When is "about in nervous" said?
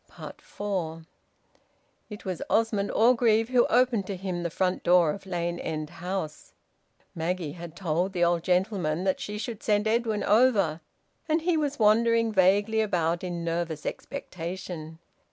12.81-13.85